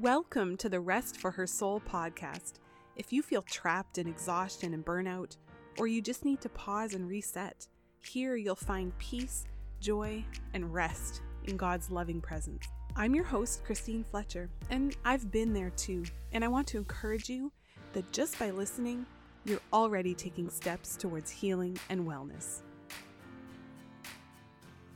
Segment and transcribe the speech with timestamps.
[0.00, 2.60] Welcome to the Rest for Her Soul podcast.
[2.94, 5.36] If you feel trapped in exhaustion and burnout,
[5.76, 7.66] or you just need to pause and reset,
[8.08, 9.44] here you'll find peace,
[9.80, 10.24] joy,
[10.54, 12.64] and rest in God's loving presence.
[12.94, 16.04] I'm your host, Christine Fletcher, and I've been there too.
[16.32, 17.50] And I want to encourage you
[17.92, 19.04] that just by listening,
[19.44, 22.60] you're already taking steps towards healing and wellness.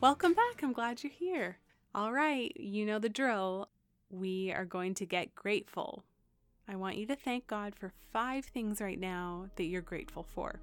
[0.01, 0.63] Welcome back.
[0.63, 1.59] I'm glad you're here.
[1.93, 3.69] All right, you know the drill
[4.13, 6.05] we are going to get grateful.
[6.69, 10.61] I want you to thank God for five things right now that you're grateful for.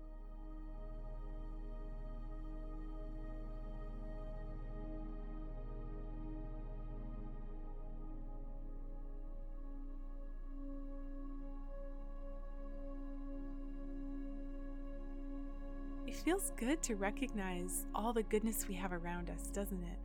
[16.07, 19.97] It feels good to recognize all the goodness we have around us, doesn't it?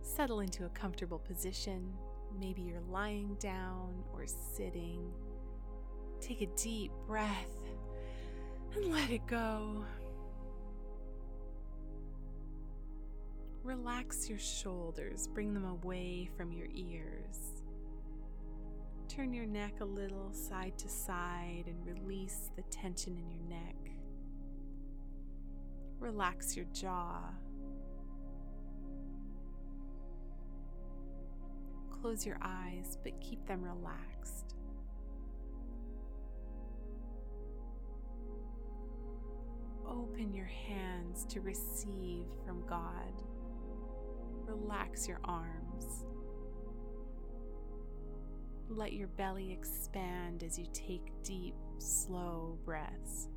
[0.00, 1.92] Settle into a comfortable position,
[2.38, 5.12] Maybe you're lying down or sitting.
[6.20, 7.56] Take a deep breath
[8.74, 9.84] and let it go.
[13.64, 17.62] Relax your shoulders, bring them away from your ears.
[19.08, 23.76] Turn your neck a little side to side and release the tension in your neck.
[26.00, 27.20] Relax your jaw.
[32.02, 34.56] Close your eyes, but keep them relaxed.
[39.86, 43.22] Open your hands to receive from God.
[44.46, 46.04] Relax your arms.
[48.68, 53.28] Let your belly expand as you take deep, slow breaths.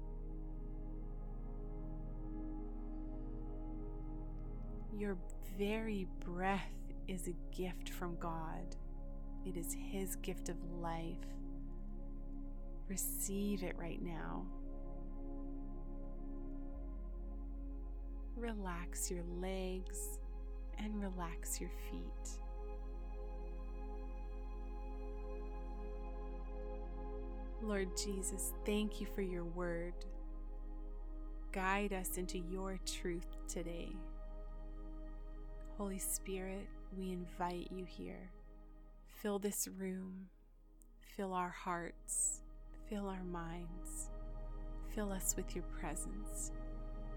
[4.98, 5.18] Your
[5.56, 8.76] very breath is a gift from God.
[9.46, 11.18] It is His gift of life.
[12.88, 14.46] Receive it right now.
[18.36, 20.20] Relax your legs
[20.78, 22.40] and relax your feet.
[27.62, 29.94] Lord Jesus, thank you for your word.
[31.52, 33.90] Guide us into your truth today.
[35.78, 38.32] Holy Spirit, we invite you here.
[39.22, 40.28] Fill this room,
[41.16, 42.42] fill our hearts,
[42.90, 44.10] fill our minds,
[44.94, 46.52] fill us with your presence.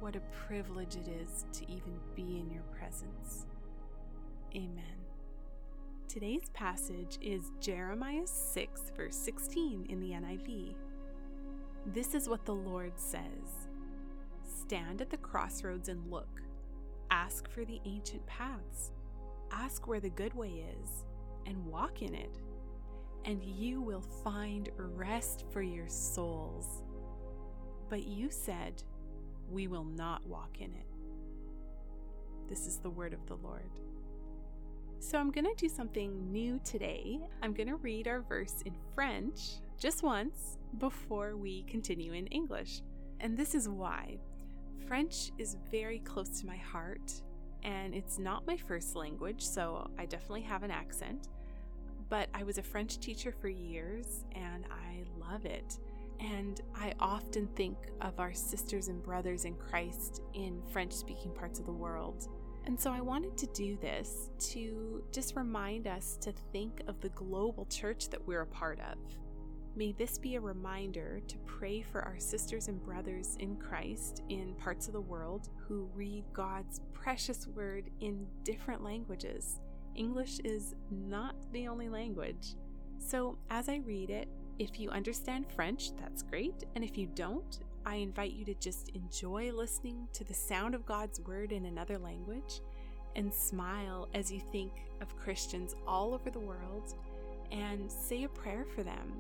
[0.01, 3.47] What a privilege it is to even be in your presence.
[4.55, 4.85] Amen.
[6.09, 10.75] Today's passage is Jeremiah 6, verse 16 in the NIV.
[11.87, 13.69] This is what the Lord says
[14.43, 16.41] Stand at the crossroads and look,
[17.11, 18.93] ask for the ancient paths
[19.51, 21.05] Ask where the good way is
[21.47, 22.39] and walk in it,
[23.25, 26.83] and you will find rest for your souls.
[27.89, 28.83] But you said,
[29.51, 30.87] We will not walk in it.
[32.49, 33.71] This is the word of the Lord.
[35.01, 37.21] So I'm going to do something new today.
[37.43, 42.83] I'm going to read our verse in French just once before we continue in English.
[43.21, 44.19] And this is why.
[44.87, 47.23] French is very close to my heart
[47.63, 51.29] and it's not my first language, so I definitely have an accent.
[52.09, 55.79] But I was a French teacher for years and I love it.
[56.21, 61.61] And I often think of our sisters and brothers in Christ in French speaking parts
[61.61, 62.29] of the world.
[62.67, 67.09] And so I wanted to do this to just remind us to think of the
[67.11, 68.99] global church that we're a part of.
[69.79, 74.55] May this be a reminder to pray for our sisters and brothers in Christ in
[74.55, 79.61] parts of the world who read God's precious word in different languages.
[79.95, 82.57] English is not the only language.
[82.99, 84.27] So, as I read it,
[84.59, 86.65] if you understand French, that's great.
[86.75, 90.87] And if you don't, I invite you to just enjoy listening to the sound of
[90.87, 92.63] God's word in another language
[93.15, 96.97] and smile as you think of Christians all over the world
[97.53, 99.13] and say a prayer for them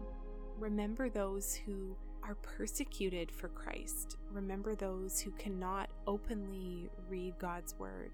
[0.59, 4.17] Remember those who are persecuted for Christ.
[4.33, 8.11] Remember those who cannot openly read God's word.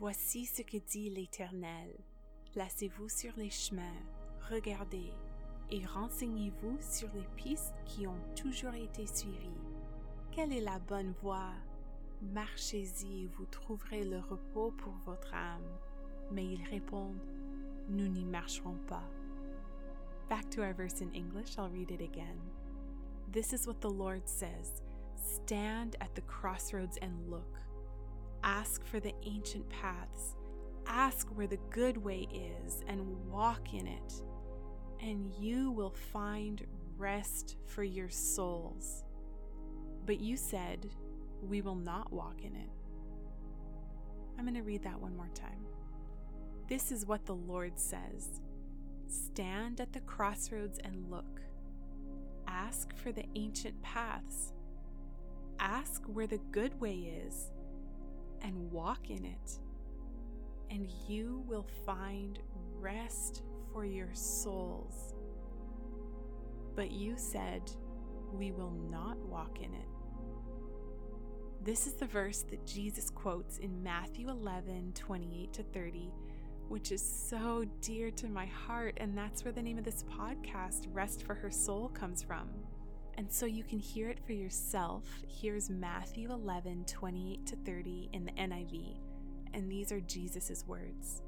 [0.00, 1.90] Voici ce que dit l'Éternel.
[2.52, 4.02] Placez-vous sur les chemins,
[4.50, 5.12] regardez
[5.70, 9.62] et renseignez-vous sur les pistes qui ont toujours été suivies.
[10.32, 11.52] Quelle est la bonne voie?
[12.20, 15.62] Marchez-y et vous trouverez le repos pour votre âme.
[16.30, 17.24] Mais ils répondent,
[17.88, 19.08] nous n'y marcherons pas.
[20.32, 22.40] Back to our verse in English, I'll read it again.
[23.32, 24.80] This is what the Lord says
[25.14, 27.58] Stand at the crossroads and look.
[28.42, 30.38] Ask for the ancient paths.
[30.86, 34.22] Ask where the good way is and walk in it,
[35.02, 36.64] and you will find
[36.96, 39.04] rest for your souls.
[40.06, 40.88] But you said,
[41.42, 42.70] We will not walk in it.
[44.38, 45.66] I'm going to read that one more time.
[46.70, 48.40] This is what the Lord says
[49.12, 51.40] Stand at the crossroads and look.
[52.46, 54.52] Ask for the ancient paths.
[55.58, 57.50] Ask where the good way is
[58.40, 59.58] and walk in it
[60.72, 62.38] and you will find
[62.80, 63.42] rest
[63.72, 65.14] for your souls.
[66.74, 67.70] But you said,
[68.32, 69.88] We will not walk in it.
[71.62, 76.10] This is the verse that Jesus quotes in Matthew 11 28 to 30,
[76.72, 78.96] which is so dear to my heart.
[78.96, 82.48] And that's where the name of this podcast, Rest for Her Soul, comes from.
[83.18, 85.04] And so you can hear it for yourself.
[85.28, 88.96] Here's Matthew 11 28 to 30 in the NIV
[89.54, 91.22] and these are Jesus' words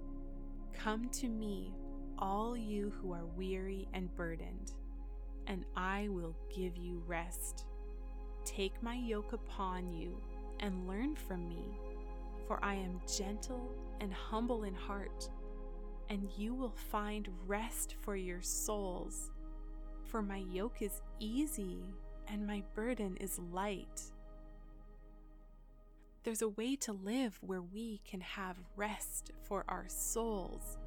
[0.72, 1.72] Come to me,
[2.18, 4.72] all you who are weary and burdened,
[5.46, 7.66] and I will give you rest.
[8.44, 10.20] Take my yoke upon you
[10.60, 11.78] and learn from me,
[12.46, 13.70] for I am gentle
[14.00, 15.28] and humble in heart,
[16.08, 19.30] and you will find rest for your souls.
[20.04, 21.78] For my yoke is easy
[22.28, 24.02] and my burden is light.
[26.22, 30.78] There's a way to live where we can have rest for our souls.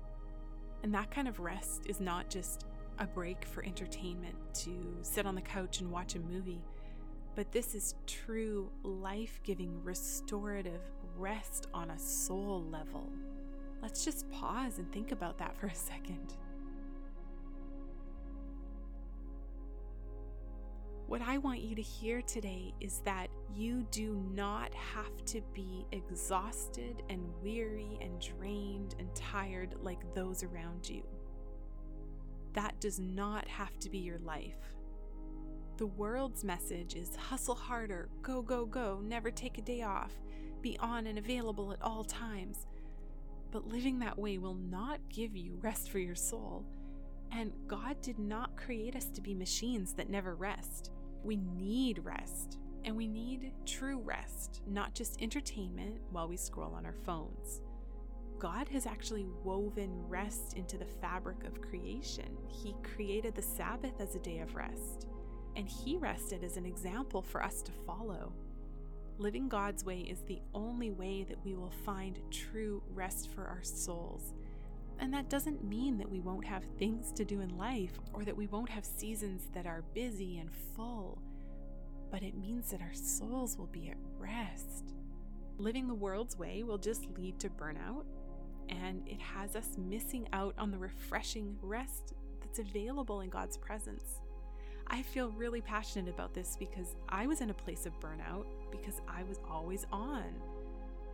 [0.83, 2.65] And that kind of rest is not just
[2.99, 6.63] a break for entertainment to sit on the couch and watch a movie,
[7.35, 10.81] but this is true life giving, restorative
[11.17, 13.09] rest on a soul level.
[13.81, 16.35] Let's just pause and think about that for a second.
[21.07, 25.85] What I want you to hear today is that you do not have to be
[25.93, 31.01] exhausted and weary and drained and tired like those around you.
[32.53, 34.73] That does not have to be your life.
[35.77, 40.11] The world's message is hustle harder, go, go, go, never take a day off,
[40.67, 42.67] be on and available at all times.
[43.51, 46.65] But living that way will not give you rest for your soul.
[47.31, 50.91] And God did not create us to be machines that never rest.
[51.23, 56.85] We need rest, and we need true rest, not just entertainment while we scroll on
[56.85, 57.61] our phones.
[58.37, 62.37] God has actually woven rest into the fabric of creation.
[62.49, 65.07] He created the Sabbath as a day of rest,
[65.55, 68.33] and He rested as an example for us to follow.
[69.19, 73.63] Living God's way is the only way that we will find true rest for our
[73.63, 74.35] souls.
[74.99, 78.37] And that doesn't mean that we won't have things to do in life or that
[78.37, 81.19] we won't have seasons that are busy and full,
[82.11, 84.93] but it means that our souls will be at rest.
[85.57, 88.05] Living the world's way will just lead to burnout,
[88.69, 94.21] and it has us missing out on the refreshing rest that's available in God's presence.
[94.89, 99.01] I feel really passionate about this because I was in a place of burnout because
[99.07, 100.23] I was always on.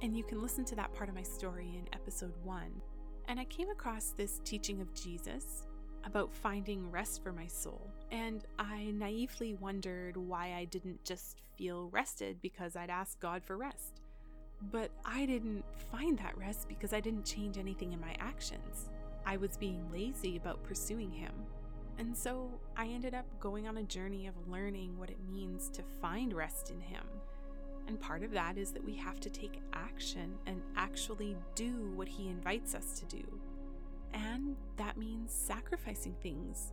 [0.01, 2.81] And you can listen to that part of my story in episode one.
[3.27, 5.65] And I came across this teaching of Jesus
[6.03, 7.89] about finding rest for my soul.
[8.11, 13.57] And I naively wondered why I didn't just feel rested because I'd asked God for
[13.57, 14.01] rest.
[14.71, 18.89] But I didn't find that rest because I didn't change anything in my actions.
[19.25, 21.33] I was being lazy about pursuing Him.
[21.97, 25.83] And so I ended up going on a journey of learning what it means to
[26.01, 27.03] find rest in Him
[27.87, 32.07] and part of that is that we have to take action and actually do what
[32.07, 33.23] He invites us to do.
[34.13, 36.71] And that means sacrificing things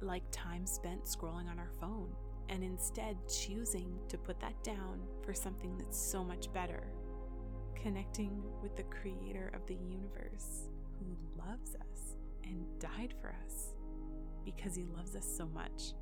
[0.00, 2.08] like time spent scrolling on our phone
[2.48, 6.84] and instead choosing to put that down for something that's so much better.
[7.74, 11.06] Connecting with the Creator of the universe who
[11.38, 13.74] loves us and died for us
[14.44, 15.94] because He loves us so much.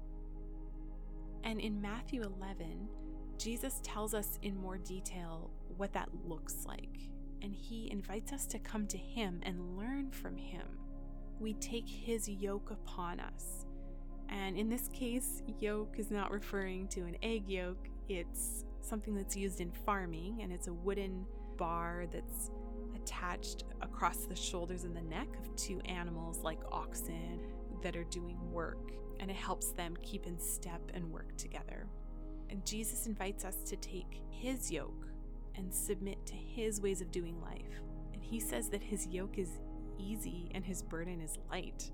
[1.44, 2.88] And in Matthew 11,
[3.38, 6.98] Jesus tells us in more detail what that looks like,
[7.42, 10.66] and he invites us to come to him and learn from him.
[11.38, 13.64] We take his yoke upon us.
[14.28, 19.36] And in this case, yoke is not referring to an egg yolk, it's something that's
[19.36, 21.24] used in farming, and it's a wooden
[21.56, 22.50] bar that's
[22.94, 27.40] attached across the shoulders and the neck of two animals like oxen
[27.82, 31.86] that are doing work, and it helps them keep in step and work together.
[32.48, 35.06] And Jesus invites us to take his yoke
[35.56, 37.80] and submit to his ways of doing life.
[38.12, 39.60] And he says that his yoke is
[39.98, 41.90] easy and his burden is light.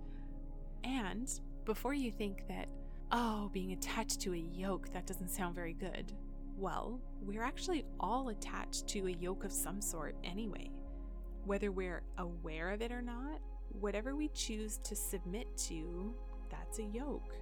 [0.85, 1.29] And
[1.65, 2.69] before you think that,
[3.13, 6.13] oh, being attached to a yoke, that doesn't sound very good,
[6.57, 10.71] well, we're actually all attached to a yoke of some sort anyway.
[11.45, 13.41] Whether we're aware of it or not,
[13.81, 16.15] whatever we choose to submit to,
[16.51, 17.35] that's a yoke.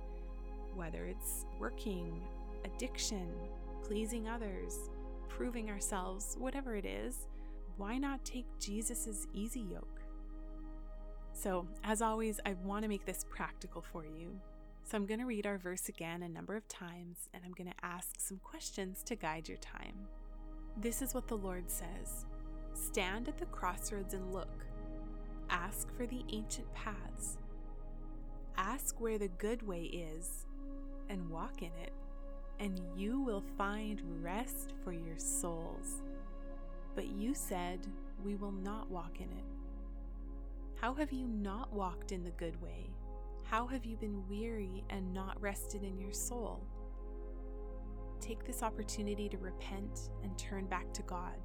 [0.75, 2.21] Whether it's working,
[2.65, 3.29] addiction,
[3.85, 4.91] pleasing others,
[5.29, 7.27] proving ourselves, whatever it is,
[7.77, 10.01] why not take Jesus' easy yoke?
[11.33, 14.39] So, as always, I want to make this practical for you.
[14.85, 17.71] So, I'm going to read our verse again a number of times and I'm going
[17.71, 19.95] to ask some questions to guide your time.
[20.77, 22.25] This is what the Lord says
[22.75, 24.65] Stand at the crossroads and look.
[25.65, 27.39] Ask for the ancient paths.
[28.59, 30.47] Ask where the good way is
[31.09, 31.93] and walk in it,
[32.61, 36.03] and you will find rest for your souls.
[36.95, 37.81] But you said,
[38.23, 39.45] We will not walk in it.
[40.75, 42.91] How have you not walked in the good way?
[43.45, 46.61] How have you been weary and not rested in your soul?
[48.21, 51.39] Take this opportunity to repent and turn back to God.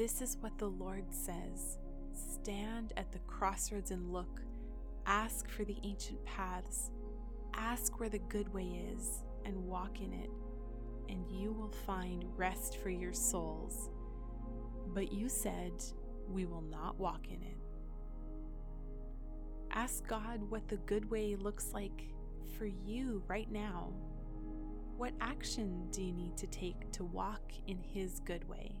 [0.00, 1.76] This is what the Lord says
[2.14, 4.40] Stand at the crossroads and look.
[5.04, 6.90] Ask for the ancient paths.
[7.52, 10.30] Ask where the good way is and walk in it,
[11.10, 13.90] and you will find rest for your souls.
[14.94, 15.72] But you said,
[16.30, 17.58] We will not walk in it.
[19.70, 22.08] Ask God what the good way looks like
[22.56, 23.92] for you right now.
[24.96, 28.79] What action do you need to take to walk in His good way?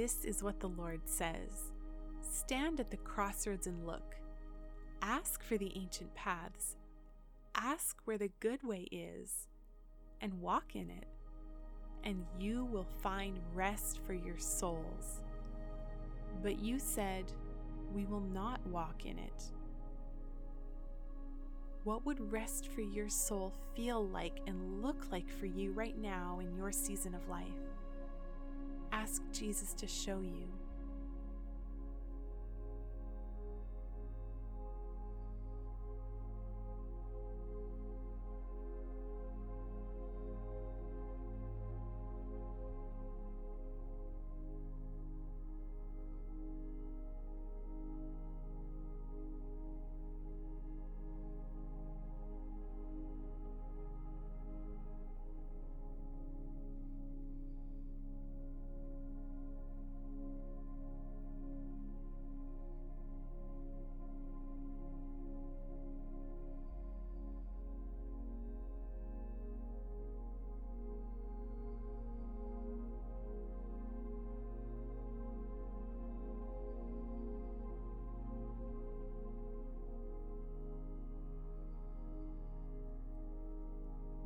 [0.00, 1.72] This is what the Lord says
[2.22, 4.16] Stand at the crossroads and look.
[5.02, 6.78] Ask for the ancient paths.
[7.54, 9.46] Ask where the good way is
[10.22, 11.04] and walk in it,
[12.02, 15.20] and you will find rest for your souls.
[16.42, 17.30] But you said,
[17.94, 19.52] We will not walk in it.
[21.84, 26.38] What would rest for your soul feel like and look like for you right now
[26.40, 27.69] in your season of life?
[28.92, 30.59] Ask Jesus to show you.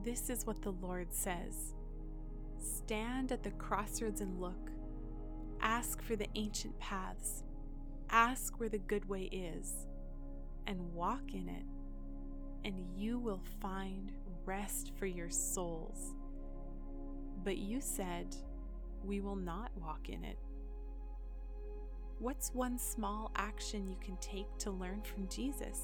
[0.04, 1.72] This is what the Lord says
[2.58, 4.70] Stand at the crossroads and look.
[5.62, 7.42] Ask for the ancient paths.
[8.10, 9.86] Ask where the good way is,
[10.66, 11.64] and walk in it,
[12.66, 14.12] and you will find
[14.44, 16.14] rest for your souls.
[17.42, 18.36] But you said,
[19.04, 20.38] We will not walk in it.
[22.18, 25.80] What's one small action you can take to learn from Jesus,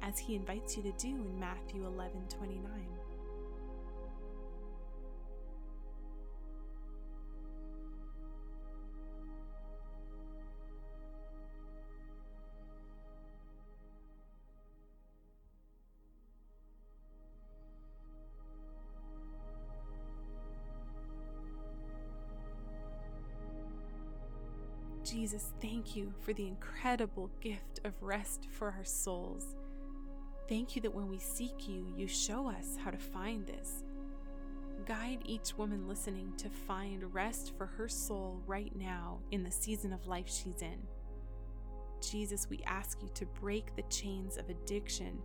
[0.00, 2.97] as he invites you to do in Matthew 11 29?
[25.10, 29.56] Jesus, thank you for the incredible gift of rest for our souls.
[30.50, 33.84] Thank you that when we seek you, you show us how to find this.
[34.84, 39.94] Guide each woman listening to find rest for her soul right now in the season
[39.94, 40.78] of life she's in.
[42.02, 45.18] Jesus, we ask you to break the chains of addiction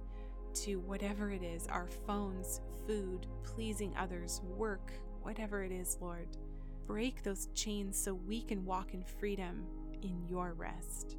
[0.54, 6.28] to whatever it is our phones, food, pleasing others, work, whatever it is, Lord.
[6.86, 9.66] Break those chains so we can walk in freedom
[10.02, 11.18] in your rest.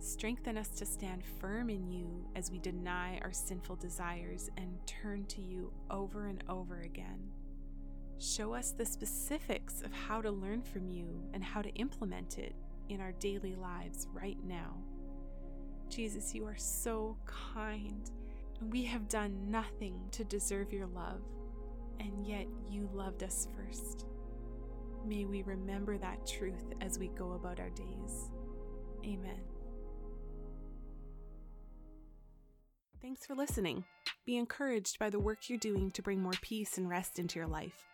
[0.00, 5.24] Strengthen us to stand firm in you as we deny our sinful desires and turn
[5.26, 7.18] to you over and over again.
[8.18, 12.54] Show us the specifics of how to learn from you and how to implement it
[12.88, 14.76] in our daily lives right now.
[15.88, 18.10] Jesus, you are so kind.
[18.70, 21.22] We have done nothing to deserve your love,
[22.00, 24.06] and yet you loved us first.
[25.08, 28.30] May we remember that truth as we go about our days.
[29.06, 29.40] Amen.
[33.00, 33.84] Thanks for listening.
[34.26, 37.48] Be encouraged by the work you're doing to bring more peace and rest into your
[37.48, 37.86] life.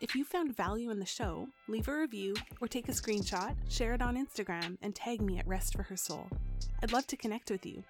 [0.00, 3.94] If you found value in the show, leave a review or take a screenshot, share
[3.94, 6.28] it on Instagram, and tag me at Rest for Her Soul.
[6.82, 7.84] I'd love to connect with you.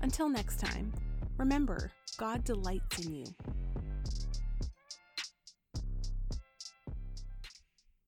[0.00, 0.94] Until next time,
[1.36, 3.24] remember, God delights in you.